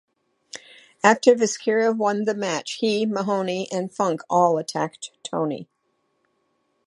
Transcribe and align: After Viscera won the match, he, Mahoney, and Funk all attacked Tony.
After 1.03 1.35
Viscera 1.35 1.91
won 1.91 2.23
the 2.25 2.33
match, 2.33 2.77
he, 2.79 3.05
Mahoney, 3.05 3.71
and 3.71 3.93
Funk 3.93 4.21
all 4.31 4.57
attacked 4.57 5.11
Tony. 5.21 5.67